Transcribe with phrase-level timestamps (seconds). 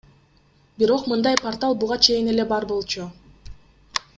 [0.83, 3.07] Бирок мындай портал буга чейин эле бар болчу.